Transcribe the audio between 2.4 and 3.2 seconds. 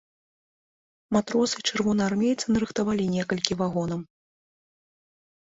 нарыхтавалі